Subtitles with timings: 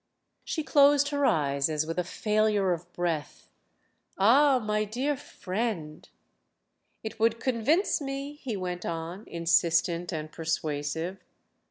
[0.43, 3.47] '"She closed her eyes as with a failure of breath.
[4.17, 6.09] "Ah my dear friend—!"
[7.03, 11.23] "It would convince me," he went on, insistent and persuasive.